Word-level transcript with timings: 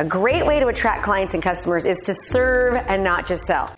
A 0.00 0.04
great 0.04 0.46
way 0.46 0.58
to 0.60 0.68
attract 0.68 1.04
clients 1.04 1.34
and 1.34 1.42
customers 1.42 1.84
is 1.84 1.98
to 2.06 2.14
serve 2.14 2.74
and 2.88 3.04
not 3.04 3.26
just 3.26 3.42
sell. 3.42 3.70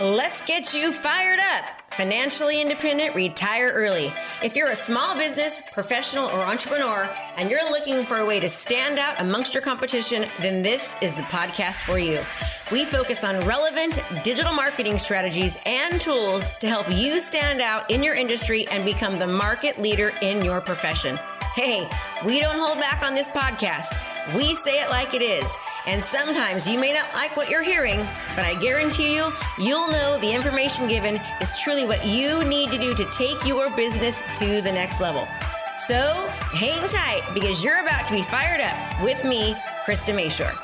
Let's 0.00 0.42
get 0.44 0.72
you 0.72 0.90
fired 0.90 1.38
up. 1.38 1.64
Financially 1.92 2.62
independent, 2.62 3.14
retire 3.14 3.70
early. 3.74 4.10
If 4.42 4.56
you're 4.56 4.70
a 4.70 4.74
small 4.74 5.16
business, 5.16 5.60
professional, 5.72 6.30
or 6.30 6.40
entrepreneur, 6.40 7.10
and 7.36 7.50
you're 7.50 7.70
looking 7.70 8.06
for 8.06 8.16
a 8.20 8.24
way 8.24 8.40
to 8.40 8.48
stand 8.48 8.98
out 8.98 9.20
amongst 9.20 9.52
your 9.52 9.62
competition, 9.62 10.24
then 10.40 10.62
this 10.62 10.96
is 11.02 11.14
the 11.14 11.22
podcast 11.24 11.82
for 11.84 11.98
you. 11.98 12.20
We 12.72 12.86
focus 12.86 13.22
on 13.22 13.40
relevant 13.40 14.02
digital 14.24 14.54
marketing 14.54 14.98
strategies 14.98 15.58
and 15.66 16.00
tools 16.00 16.52
to 16.60 16.68
help 16.68 16.90
you 16.90 17.20
stand 17.20 17.60
out 17.60 17.90
in 17.90 18.02
your 18.02 18.14
industry 18.14 18.66
and 18.68 18.82
become 18.82 19.18
the 19.18 19.26
market 19.26 19.78
leader 19.78 20.14
in 20.22 20.42
your 20.42 20.62
profession. 20.62 21.18
Hey, 21.58 21.88
we 22.24 22.38
don't 22.38 22.56
hold 22.56 22.78
back 22.78 23.02
on 23.02 23.14
this 23.14 23.26
podcast. 23.26 23.98
We 24.36 24.54
say 24.54 24.80
it 24.80 24.90
like 24.90 25.12
it 25.12 25.22
is. 25.22 25.56
And 25.88 26.04
sometimes 26.04 26.68
you 26.68 26.78
may 26.78 26.92
not 26.92 27.12
like 27.14 27.36
what 27.36 27.50
you're 27.50 27.64
hearing, 27.64 27.98
but 28.36 28.44
I 28.44 28.54
guarantee 28.60 29.16
you, 29.16 29.32
you'll 29.58 29.88
know 29.88 30.18
the 30.20 30.32
information 30.32 30.86
given 30.86 31.20
is 31.40 31.58
truly 31.58 31.84
what 31.84 32.06
you 32.06 32.44
need 32.44 32.70
to 32.70 32.78
do 32.78 32.94
to 32.94 33.04
take 33.06 33.44
your 33.44 33.70
business 33.70 34.22
to 34.34 34.62
the 34.62 34.70
next 34.70 35.00
level. 35.00 35.26
So 35.74 36.28
hang 36.52 36.86
tight 36.86 37.22
because 37.34 37.64
you're 37.64 37.80
about 37.80 38.04
to 38.04 38.12
be 38.12 38.22
fired 38.22 38.60
up 38.60 39.02
with 39.02 39.24
me, 39.24 39.56
Krista 39.88 40.14
Mashore. 40.14 40.54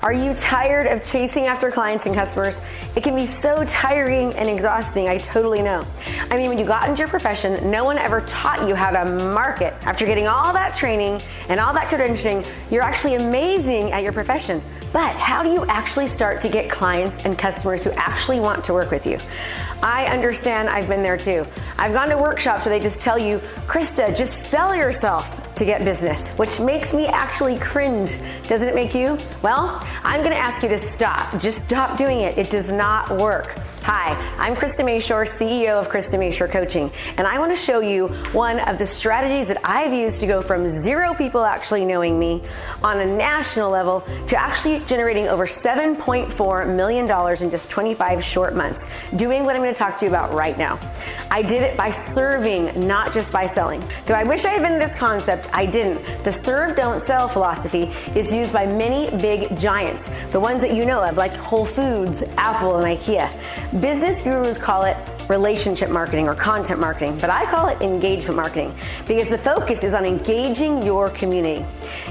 Are 0.00 0.12
you 0.12 0.32
tired 0.32 0.86
of 0.86 1.02
chasing 1.02 1.46
after 1.46 1.72
clients 1.72 2.06
and 2.06 2.14
customers? 2.14 2.56
It 2.94 3.02
can 3.02 3.16
be 3.16 3.26
so 3.26 3.64
tiring 3.64 4.32
and 4.34 4.48
exhausting, 4.48 5.08
I 5.08 5.18
totally 5.18 5.60
know. 5.60 5.82
I 6.30 6.36
mean, 6.36 6.48
when 6.48 6.56
you 6.56 6.64
got 6.64 6.88
into 6.88 7.00
your 7.00 7.08
profession, 7.08 7.68
no 7.68 7.84
one 7.84 7.98
ever 7.98 8.20
taught 8.20 8.68
you 8.68 8.76
how 8.76 8.90
to 8.90 9.32
market. 9.34 9.74
After 9.82 10.06
getting 10.06 10.28
all 10.28 10.52
that 10.52 10.76
training 10.76 11.20
and 11.48 11.58
all 11.58 11.72
that 11.74 11.86
credentialing, 11.86 12.48
you're 12.70 12.84
actually 12.84 13.16
amazing 13.16 13.90
at 13.90 14.04
your 14.04 14.12
profession. 14.12 14.62
But 14.92 15.16
how 15.16 15.42
do 15.42 15.50
you 15.50 15.66
actually 15.66 16.06
start 16.06 16.40
to 16.42 16.48
get 16.48 16.70
clients 16.70 17.24
and 17.24 17.36
customers 17.36 17.82
who 17.82 17.90
actually 17.96 18.38
want 18.38 18.64
to 18.66 18.72
work 18.72 18.92
with 18.92 19.04
you? 19.04 19.18
I 19.82 20.04
understand, 20.04 20.68
I've 20.68 20.86
been 20.86 21.02
there 21.02 21.16
too. 21.16 21.44
I've 21.76 21.92
gone 21.92 22.08
to 22.10 22.16
workshops 22.16 22.66
where 22.66 22.78
they 22.78 22.80
just 22.80 23.02
tell 23.02 23.18
you, 23.18 23.38
Krista, 23.66 24.16
just 24.16 24.44
sell 24.48 24.76
yourself 24.76 25.39
to 25.60 25.66
get 25.66 25.84
business, 25.84 26.26
which 26.38 26.58
makes 26.58 26.94
me 26.94 27.06
actually 27.06 27.56
cringe. 27.58 28.18
Doesn't 28.48 28.66
it 28.66 28.74
make 28.74 28.94
you? 28.94 29.18
Well, 29.42 29.78
I'm 30.02 30.22
gonna 30.22 30.34
ask 30.34 30.62
you 30.62 30.70
to 30.70 30.78
stop. 30.78 31.38
Just 31.38 31.62
stop 31.62 31.98
doing 31.98 32.20
it. 32.20 32.38
It 32.38 32.50
does 32.50 32.72
not 32.72 33.10
work. 33.18 33.60
Hi, 33.84 34.12
I'm 34.38 34.54
Krista 34.56 34.84
Mashore, 34.84 35.26
CEO 35.26 35.80
of 35.80 35.88
Krista 35.88 36.18
Mashore 36.18 36.50
Coaching, 36.50 36.90
and 37.16 37.26
I 37.26 37.38
want 37.38 37.50
to 37.50 37.56
show 37.56 37.80
you 37.80 38.08
one 38.32 38.60
of 38.60 38.76
the 38.76 38.84
strategies 38.84 39.48
that 39.48 39.58
I've 39.64 39.94
used 39.94 40.20
to 40.20 40.26
go 40.26 40.42
from 40.42 40.68
zero 40.68 41.14
people 41.14 41.42
actually 41.42 41.86
knowing 41.86 42.18
me 42.18 42.42
on 42.84 43.00
a 43.00 43.06
national 43.06 43.70
level 43.70 44.02
to 44.28 44.38
actually 44.38 44.80
generating 44.80 45.28
over 45.28 45.46
$7.4 45.46 46.76
million 46.76 47.42
in 47.42 47.50
just 47.50 47.70
25 47.70 48.22
short 48.22 48.54
months, 48.54 48.86
doing 49.16 49.44
what 49.44 49.56
I'm 49.56 49.62
going 49.62 49.72
to 49.72 49.78
talk 49.78 49.98
to 50.00 50.04
you 50.04 50.10
about 50.10 50.34
right 50.34 50.58
now. 50.58 50.78
I 51.30 51.40
did 51.40 51.62
it 51.62 51.74
by 51.76 51.90
serving, 51.90 52.86
not 52.86 53.14
just 53.14 53.32
by 53.32 53.46
selling. 53.46 53.82
Though 54.04 54.14
I 54.14 54.24
wish 54.24 54.44
I 54.44 54.50
had 54.50 54.62
been 54.62 54.78
this 54.78 54.94
concept, 54.94 55.48
I 55.54 55.64
didn't. 55.64 56.22
The 56.22 56.32
serve, 56.32 56.76
don't 56.76 57.02
sell 57.02 57.28
philosophy 57.28 57.90
is 58.14 58.30
used 58.30 58.52
by 58.52 58.66
many 58.66 59.10
big 59.18 59.58
giants, 59.58 60.10
the 60.32 60.40
ones 60.40 60.60
that 60.60 60.74
you 60.74 60.84
know 60.84 61.02
of, 61.02 61.16
like 61.16 61.32
Whole 61.32 61.64
Foods, 61.64 62.22
Apple, 62.36 62.76
and 62.76 62.98
IKEA. 62.98 63.30
Business 63.78 64.20
gurus 64.20 64.58
call 64.58 64.82
it 64.82 64.96
relationship 65.28 65.90
marketing 65.90 66.26
or 66.26 66.34
content 66.34 66.80
marketing, 66.80 67.16
but 67.20 67.30
I 67.30 67.46
call 67.46 67.68
it 67.68 67.80
engagement 67.80 68.34
marketing 68.34 68.74
because 69.06 69.28
the 69.28 69.38
focus 69.38 69.84
is 69.84 69.94
on 69.94 70.04
engaging 70.04 70.82
your 70.82 71.08
community. 71.08 71.64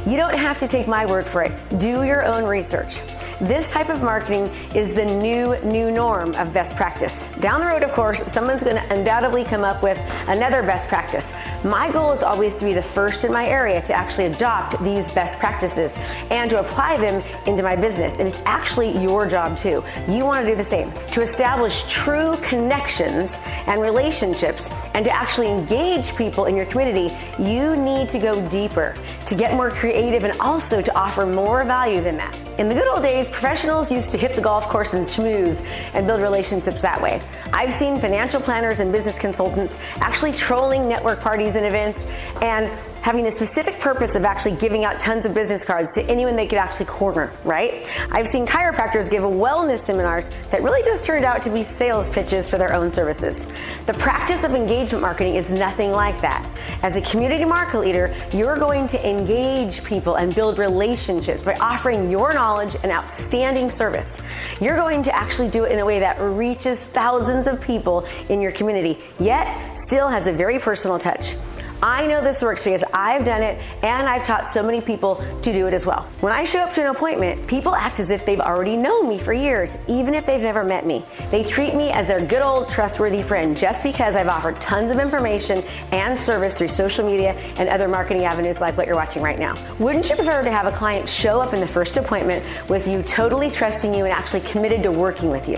You 0.08 0.16
don't 0.16 0.38
have 0.38 0.58
to 0.60 0.70
take 0.70 0.88
my 0.88 1.06
word 1.06 1.26
for 1.26 1.44
it, 1.44 1.52
do 1.78 2.06
your 2.06 2.26
own 2.26 2.46
research. 2.46 3.00
This 3.42 3.72
type 3.72 3.88
of 3.88 4.04
marketing 4.04 4.48
is 4.76 4.94
the 4.94 5.06
new, 5.06 5.58
new 5.64 5.92
norm 5.92 6.36
of 6.36 6.54
best 6.54 6.76
practice. 6.76 7.26
Down 7.40 7.62
the 7.62 7.68
road, 7.68 7.84
of 7.84 7.94
course, 7.94 8.22
someone's 8.30 8.62
going 8.62 8.76
to 8.76 8.94
undoubtedly 8.94 9.46
come 9.46 9.64
up 9.64 9.82
with 9.82 9.98
another 10.28 10.62
best 10.62 10.90
practice. 10.90 11.32
My 11.64 11.90
goal 11.90 12.12
is 12.12 12.22
always 12.22 12.60
to 12.60 12.66
be 12.66 12.74
the 12.74 12.82
first 12.82 13.24
in 13.24 13.32
my 13.32 13.48
area 13.48 13.82
to 13.84 13.94
actually 13.94 14.26
adopt 14.26 14.84
these 14.84 15.10
best 15.14 15.40
practices 15.40 15.96
and 16.32 16.50
to 16.50 16.60
apply 16.60 16.98
them 16.98 17.22
into 17.48 17.64
my 17.64 17.78
business. 17.78 18.20
And 18.20 18.28
it's 18.28 18.42
actually 18.44 19.02
your 19.02 19.26
job 19.26 19.58
too. 19.58 19.86
You 20.10 20.26
want 20.26 20.46
to 20.46 20.52
do 20.52 20.58
the 20.58 20.64
same. 20.64 20.92
To 21.12 21.22
establish 21.22 21.90
true 21.90 22.36
connections 22.42 23.38
and 23.68 23.82
relationships 23.82 24.68
and 24.94 25.06
to 25.06 25.12
actually 25.12 25.48
engage 25.48 26.14
people 26.18 26.48
in 26.48 26.58
your 26.58 26.66
community, 26.66 27.16
you 27.42 27.78
need 27.78 28.10
to 28.10 28.20
go 28.20 28.46
deeper, 28.50 28.96
to 29.28 29.36
get 29.36 29.54
more 29.54 29.72
creative, 29.72 30.26
and 30.26 30.38
also 30.42 30.82
to 30.82 30.94
offer 30.98 31.26
more 31.26 31.64
value 31.64 32.02
than 32.02 32.18
that. 32.18 32.49
In 32.60 32.68
the 32.68 32.76
good 32.76 32.90
old 32.90 33.04
days, 33.04 33.30
professionals 33.30 33.90
used 33.90 34.12
to 34.12 34.18
hit 34.18 34.34
the 34.34 34.42
golf 34.42 34.68
course 34.68 34.92
and 34.92 35.06
schmooze 35.06 35.66
and 35.94 36.06
build 36.06 36.22
relationships 36.22 36.82
that 36.82 37.02
way. 37.02 37.22
I've 37.54 37.72
seen 37.72 37.96
financial 37.96 38.42
planners 38.42 38.82
and 38.82 38.92
business 38.92 39.18
consultants 39.18 39.80
actually 40.02 40.34
trolling 40.34 40.90
network 40.90 41.22
parties 41.22 41.56
and 41.56 41.66
events 41.66 42.06
and 42.42 42.70
having 43.02 43.24
the 43.24 43.32
specific 43.32 43.80
purpose 43.80 44.16
of 44.16 44.26
actually 44.26 44.56
giving 44.58 44.84
out 44.84 45.00
tons 45.00 45.26
of 45.26 45.34
business 45.34 45.64
cards 45.64 45.92
to 45.94 46.04
anyone 46.04 46.36
they 46.36 46.48
could 46.48 46.58
actually 46.58 46.86
corner, 46.86 47.32
right? 47.44 47.86
I've 48.12 48.28
seen 48.28 48.46
chiropractors 48.46 49.10
give 49.10 49.24
wellness 49.24 49.80
seminars 49.80 50.28
that 50.52 50.62
really 50.62 50.84
just 50.84 51.06
turned 51.06 51.26
out 51.26 51.42
to 51.44 51.50
be 51.50 51.64
sales 51.64 52.10
pitches 52.10 52.50
for 52.50 52.58
their 52.58 52.74
own 52.74 52.92
services. 52.92 53.46
The 53.86 53.94
practice 53.94 54.44
of 54.44 54.54
engagement 54.54 55.02
marketing 55.02 55.36
is 55.36 55.50
nothing 55.50 55.92
like 55.92 56.20
that. 56.22 56.50
As 56.84 56.96
a 56.96 57.02
community 57.02 57.46
market 57.46 57.80
leader, 57.80 58.16
you're 58.34 58.58
going 58.58 58.88
to 58.88 59.10
engage 59.10 59.84
people 59.84 60.16
and 60.16 60.34
build 60.34 60.58
relationships 60.58 61.42
by 61.42 61.56
offering 61.56 62.10
your 62.10 62.34
knowledge 62.34 62.76
and 62.84 62.92
outstanding 62.92 63.70
service. 63.70 64.18
You're 64.60 64.78
going 64.78 65.04
to 65.04 65.16
actually 65.16 65.50
do 65.50 65.64
it 65.64 65.72
in 65.72 65.80
a 65.80 65.86
way 65.86 66.00
that 66.00 66.20
reaches 66.20 66.82
thousands 66.82 67.48
of 67.48 67.62
people 67.62 68.06
in 68.30 68.42
your 68.42 68.52
community, 68.52 69.00
yet 69.20 69.78
still 69.78 70.08
has 70.08 70.28
a 70.28 70.34
very 70.34 70.60
personal 70.60 71.00
touch. 71.00 71.36
I 71.82 72.08
know 72.08 72.22
this 72.22 72.42
works 72.42 72.64
because 72.64 72.84
I've 72.94 73.24
done 73.24 73.42
it 73.42 73.62
and 73.84 74.08
I've 74.08 74.26
taught 74.26 74.50
so 74.50 74.62
many 74.62 74.82
people 74.82 75.24
to 75.44 75.54
do 75.54 75.68
it 75.68 75.74
as 75.74 75.86
well. 75.86 76.04
When 76.20 76.34
I 76.34 76.44
show 76.44 76.60
up 76.60 76.74
to 76.74 76.82
an 76.82 76.88
appointment, 76.88 77.48
people 77.48 77.74
act 77.74 78.00
as 78.00 78.10
if 78.10 78.26
they've 78.26 78.40
already 78.40 78.76
known 78.76 79.08
me 79.08 79.18
for 79.18 79.34
years, 79.34 79.76
even 79.88 80.14
if 80.14 80.26
they've 80.26 80.42
never 80.42 80.64
met 80.64 80.86
me. 80.86 81.06
They 81.32 81.44
treat 81.44 81.76
me 81.76 81.92
as 81.92 82.08
their 82.08 82.26
good 82.26 82.42
old 82.42 82.70
trustworthy 82.70 83.22
friend 83.22 83.56
just 83.56 83.82
because 83.82 84.16
I've 84.16 84.28
offered 84.28 84.60
tons 84.60 84.92
of 84.92 85.00
information 85.00 85.64
and 85.92 86.20
service 86.20 86.58
through 86.58 86.68
social 86.68 87.06
media 87.06 87.34
and 87.58 87.70
other 87.70 87.88
marketing 87.88 88.26
avenues 88.26 88.60
like 88.60 88.76
what 88.78 88.86
you're 88.86 88.96
watching 88.96 89.24
right 89.24 89.40
now. 89.40 89.56
Wouldn't 89.80 90.10
you 90.10 90.16
prefer 90.16 90.44
to 90.44 90.52
have 90.52 90.66
a 90.66 90.76
client 90.76 91.08
show 91.08 91.40
up 91.40 91.54
in 91.54 91.62
the 91.62 91.68
first 91.68 91.96
appointment 91.96 92.46
with 92.70 92.88
you 92.88 93.04
totally 93.04 93.50
trusting 93.50 93.94
you 93.94 94.04
and 94.04 94.14
actually 94.14 94.42
committed 94.42 94.84
to 94.84 94.92
working 94.92 95.30
with 95.30 95.48
you? 95.48 95.58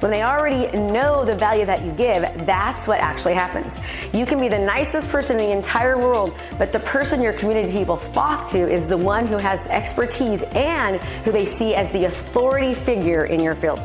When 0.00 0.10
they 0.10 0.22
already 0.22 0.70
know 0.76 1.24
the 1.24 1.34
value 1.34 1.66
that 1.66 1.84
you 1.84 1.92
give, 1.92 2.22
that's 2.46 2.86
what 2.86 3.00
actually 3.00 3.34
happens. 3.34 3.78
You 4.12 4.26
can 4.26 4.40
be 4.40 4.48
the 4.48 4.58
nicest 4.58 5.08
person 5.08 5.38
in 5.38 5.46
the 5.46 5.56
entire 5.56 5.98
world, 5.98 6.36
but 6.58 6.72
the 6.72 6.80
person 6.80 7.22
your 7.22 7.32
community 7.32 7.84
will 7.84 7.96
flock 7.96 8.50
to 8.50 8.58
is 8.58 8.86
the 8.86 8.96
one 8.96 9.26
who 9.26 9.36
has 9.36 9.60
expertise 9.66 10.42
and 10.54 11.02
who 11.24 11.32
they 11.32 11.46
see 11.46 11.74
as 11.74 11.90
the 11.92 12.04
authority 12.04 12.74
figure 12.74 13.24
in 13.24 13.40
your 13.40 13.54
field. 13.54 13.80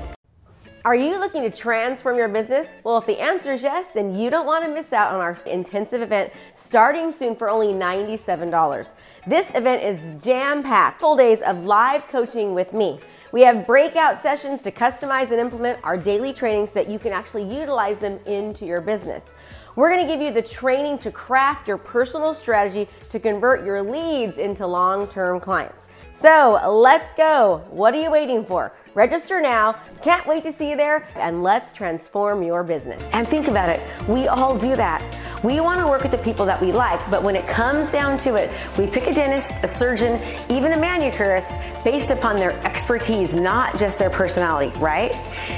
Are 0.88 0.96
you 0.96 1.20
looking 1.20 1.42
to 1.42 1.50
transform 1.50 2.16
your 2.16 2.30
business? 2.30 2.70
Well, 2.86 2.98
if 2.98 3.06
the 3.06 3.20
answer 3.20 3.52
is 3.52 3.62
yes, 3.62 3.88
then 3.94 4.18
you 4.18 4.30
don't 4.30 4.46
want 4.46 4.64
to 4.64 4.74
miss 4.74 4.94
out 4.94 5.14
on 5.14 5.20
our 5.20 5.38
intensive 5.46 6.02
event 6.02 6.32
starting 6.56 7.12
soon 7.12 7.36
for 7.36 7.50
only 7.50 7.74
$97. 7.74 8.94
This 9.28 9.50
event 9.54 9.84
is 9.84 10.24
jam 10.24 10.64
packed, 10.64 11.02
full 11.02 11.18
days 11.18 11.42
of 11.42 11.66
live 11.66 12.08
coaching 12.08 12.54
with 12.54 12.72
me. 12.72 13.02
We 13.32 13.42
have 13.42 13.68
breakout 13.68 14.22
sessions 14.22 14.62
to 14.64 14.72
customize 14.72 15.32
and 15.32 15.40
implement 15.40 15.80
our 15.84 15.98
daily 15.98 16.34
trainings 16.34 16.72
so 16.72 16.84
that 16.84 16.90
you 16.90 17.00
can 17.00 17.12
actually 17.12 17.44
utilize 17.44 17.98
them 17.98 18.20
into 18.26 18.66
your 18.66 18.82
business. 18.82 19.24
We're 19.76 19.96
to 19.96 20.06
give 20.08 20.22
you 20.22 20.32
the 20.32 20.42
training 20.42 20.98
to 21.00 21.12
craft 21.12 21.68
your 21.68 21.78
personal 21.78 22.34
strategy 22.34 22.88
to 23.10 23.20
convert 23.20 23.66
your 23.66 23.82
leads 23.82 24.38
into 24.38 24.66
long 24.66 25.08
term 25.08 25.40
clients. 25.40 25.88
So 26.20 26.60
let's 26.68 27.14
go. 27.14 27.64
What 27.70 27.94
are 27.94 28.02
you 28.02 28.10
waiting 28.10 28.44
for? 28.44 28.74
Register 28.96 29.40
now. 29.40 29.74
Can't 30.02 30.26
wait 30.26 30.44
to 30.46 30.52
see 30.52 30.72
you 30.72 30.76
there, 30.76 31.08
and 31.16 31.44
let's 31.44 31.72
transform 31.74 32.42
your 32.42 32.64
business. 32.64 33.04
And 33.14 33.28
think 33.28 33.48
about 33.48 33.70
it 33.70 33.84
we 34.08 34.28
all 34.28 34.58
do 34.58 34.76
that. 34.76 35.04
We 35.44 35.60
want 35.60 35.80
to 35.80 35.86
work 35.86 36.02
with 36.02 36.12
the 36.12 36.18
people 36.18 36.46
that 36.48 36.60
we 36.60 36.72
like, 36.72 37.00
but 37.12 37.22
when 37.22 37.36
it 37.36 37.48
comes 37.48 37.92
down 37.92 38.18
to 38.20 38.36
it, 38.36 38.52
we 38.78 38.88
pick 38.88 39.06
a 39.06 39.14
dentist, 39.14 39.64
a 39.64 39.68
surgeon, 39.68 40.20
even 40.50 40.74
a 40.74 40.80
manicurist 40.80 41.56
based 41.84 42.10
upon 42.10 42.38
their 42.38 42.54
expertise, 42.66 43.36
not 43.36 43.78
just 43.78 44.00
their 44.00 44.10
personality, 44.10 44.78
right? 44.80 45.16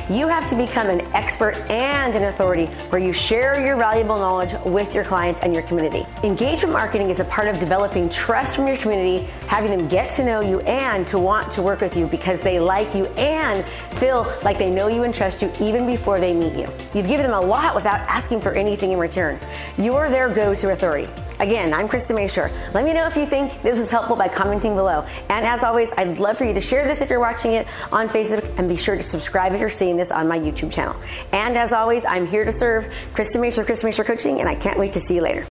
You 0.09 0.27
have 0.27 0.47
to 0.47 0.55
become 0.55 0.89
an 0.89 1.01
expert 1.13 1.55
and 1.71 2.13
an 2.13 2.25
authority 2.25 2.65
where 2.89 3.01
you 3.01 3.13
share 3.13 3.65
your 3.65 3.77
valuable 3.77 4.17
knowledge 4.17 4.53
with 4.65 4.93
your 4.93 5.05
clients 5.05 5.41
and 5.41 5.53
your 5.53 5.63
community. 5.63 6.05
Engagement 6.23 6.73
marketing 6.73 7.09
is 7.09 7.19
a 7.19 7.25
part 7.25 7.47
of 7.47 7.57
developing 7.59 8.09
trust 8.09 8.57
from 8.57 8.67
your 8.67 8.77
community, 8.77 9.23
having 9.47 9.71
them 9.71 9.87
get 9.87 10.09
to 10.11 10.25
know 10.25 10.41
you 10.41 10.59
and 10.61 11.07
to 11.07 11.17
want 11.17 11.51
to 11.53 11.61
work 11.61 11.79
with 11.79 11.95
you 11.95 12.05
because 12.05 12.41
they 12.41 12.59
like 12.59 12.93
you 12.93 13.05
and 13.17 13.65
feel 13.97 14.31
like 14.43 14.57
they 14.57 14.69
know 14.69 14.87
you 14.87 15.03
and 15.03 15.13
trust 15.13 15.41
you 15.41 15.51
even 15.61 15.87
before 15.87 16.19
they 16.19 16.33
meet 16.33 16.53
you. 16.53 16.67
You've 16.93 17.07
given 17.07 17.23
them 17.23 17.33
a 17.33 17.39
lot 17.39 17.75
without 17.75 18.01
asking 18.01 18.41
for 18.41 18.51
anything 18.51 18.91
in 18.91 18.99
return. 18.99 19.39
You're 19.79 20.09
their 20.09 20.27
go 20.27 20.53
to 20.53 20.71
authority. 20.73 21.09
Again, 21.39 21.73
I'm 21.73 21.87
Krista 21.87 22.13
Mashore. 22.13 22.51
Let 22.73 22.83
me 22.83 22.91
know 22.91 23.07
if 23.07 23.15
you 23.15 23.25
think 23.25 23.61
this 23.61 23.79
was 23.79 23.89
helpful 23.89 24.17
by 24.17 24.27
commenting 24.27 24.75
below. 24.75 25.05
And 25.29 25.45
as 25.45 25.63
always, 25.63 25.89
I'd 25.93 26.19
love 26.19 26.37
for 26.37 26.43
you 26.43 26.53
to 26.53 26.59
share 26.59 26.85
this 26.85 26.99
if 26.99 27.09
you're 27.09 27.21
watching 27.21 27.53
it 27.53 27.65
on 27.93 28.09
Facebook 28.09 28.59
and 28.59 28.67
be 28.67 28.75
sure 28.75 28.97
to 28.97 29.03
subscribe 29.03 29.53
if 29.53 29.61
you're 29.61 29.69
seeing 29.69 29.95
this 29.95 30.11
on 30.11 30.27
my 30.27 30.37
YouTube 30.37 30.73
channel. 30.73 30.97
And 31.31 31.57
as 31.57 31.71
always, 31.71 32.03
I'm 32.03 32.27
here 32.27 32.43
to 32.43 32.51
serve 32.51 32.91
Krista 33.13 33.37
Mashore, 33.37 33.63
Krista 33.63 33.85
Mashore 33.85 34.05
Coaching, 34.05 34.41
and 34.41 34.49
I 34.49 34.55
can't 34.55 34.77
wait 34.77 34.91
to 34.93 34.99
see 34.99 35.15
you 35.15 35.21
later. 35.21 35.47